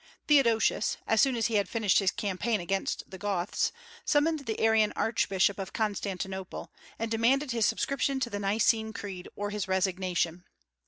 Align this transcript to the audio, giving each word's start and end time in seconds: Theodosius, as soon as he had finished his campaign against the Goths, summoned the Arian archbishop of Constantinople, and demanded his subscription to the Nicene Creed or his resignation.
Theodosius, 0.27 0.97
as 1.05 1.21
soon 1.21 1.35
as 1.35 1.45
he 1.45 1.57
had 1.57 1.69
finished 1.69 1.99
his 1.99 2.09
campaign 2.09 2.59
against 2.59 3.07
the 3.07 3.19
Goths, 3.19 3.71
summoned 4.03 4.47
the 4.47 4.59
Arian 4.59 4.91
archbishop 4.95 5.59
of 5.59 5.73
Constantinople, 5.73 6.71
and 6.97 7.11
demanded 7.11 7.51
his 7.51 7.67
subscription 7.67 8.19
to 8.21 8.31
the 8.31 8.39
Nicene 8.39 8.93
Creed 8.93 9.27
or 9.35 9.51
his 9.51 9.67
resignation. 9.67 10.45